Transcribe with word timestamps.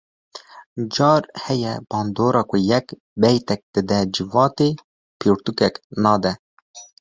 Car 0.95 1.21
heye 1.43 1.73
bandora 1.89 2.41
ku 2.49 2.55
yek 2.69 2.87
beytek 3.21 3.61
dide 3.73 3.97
civatê 4.13 4.69
pitûkek 5.19 5.75
nade 6.03 6.31